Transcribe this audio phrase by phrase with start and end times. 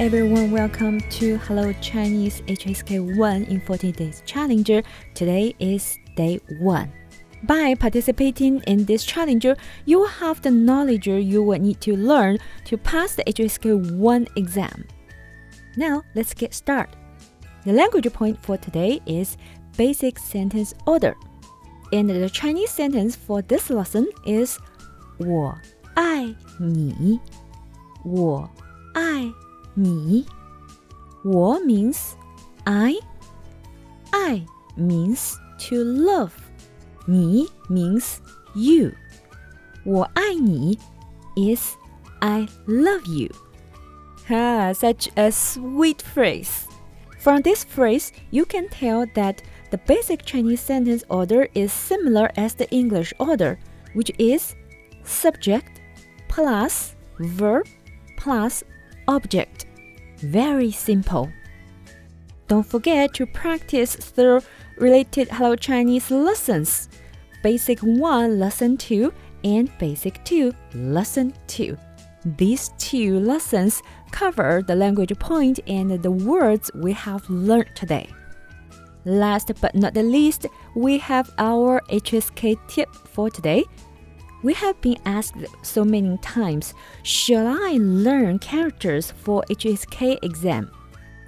[0.00, 4.82] everyone, welcome to Hello Chinese HSK 1 in 40 Days Challenger.
[5.12, 6.90] Today is day 1.
[7.42, 12.38] By participating in this challenger, you will have the knowledge you will need to learn
[12.64, 14.86] to pass the HSK 1 exam.
[15.76, 16.96] Now, let's get started.
[17.66, 19.36] The language point for today is
[19.76, 21.14] basic sentence order.
[21.92, 24.58] And the Chinese sentence for this lesson is
[25.18, 25.54] 我
[25.94, 27.20] 爱你。
[28.02, 28.48] 我
[28.94, 29.30] 爱
[29.75, 30.25] 你，
[31.23, 32.13] 我 means
[32.63, 32.95] I,
[34.11, 34.45] 爱
[34.77, 35.35] means
[35.69, 36.31] to love,
[37.05, 38.17] 你 means
[38.55, 38.91] you.
[39.83, 40.79] 我爱你
[41.35, 41.75] is
[42.19, 43.29] I love you.
[44.27, 44.73] Ha!
[44.73, 46.67] such a sweet phrase.
[47.19, 52.55] From this phrase, you can tell that the basic Chinese sentence order is similar as
[52.55, 53.59] the English order,
[53.93, 54.55] which is
[55.03, 55.81] subject
[56.27, 57.67] plus verb
[58.17, 58.63] plus
[59.07, 59.65] object.
[60.19, 61.29] Very simple.
[62.47, 64.41] Don't forget to practice through
[64.77, 66.89] related Hello Chinese lessons.
[67.43, 71.77] Basic 1 Lesson 2 and Basic 2 Lesson 2.
[72.37, 78.09] These two lessons cover the language point and the words we have learned today.
[79.05, 83.63] Last but not the least, we have our HSK tip for today.
[84.45, 90.69] We have been asked so many times, should I learn characters for HSK exam?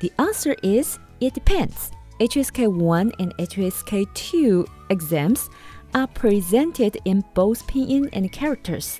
[0.00, 1.90] The answer is it depends.
[2.20, 5.50] HSK 1 and HSK 2 exams
[5.92, 8.98] are presented in both pinyin and characters.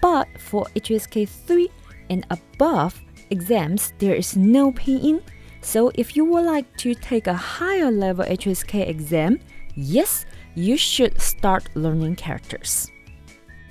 [0.00, 1.68] But for HSK 3
[2.10, 5.22] and above exams, there is no pinyin.
[5.60, 9.38] So if you would like to take a higher level HSK exam,
[9.76, 10.26] yes,
[10.56, 12.90] you should start learning characters.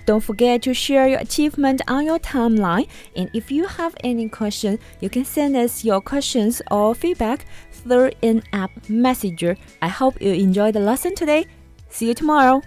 [0.06, 2.88] Don't forget to share your achievement on your timeline.
[3.16, 8.12] And if you have any question, you can send us your questions or feedback through
[8.24, 9.58] an app messenger.
[9.82, 11.46] I hope you enjoyed the lesson today.
[11.90, 12.62] See you tomorrow.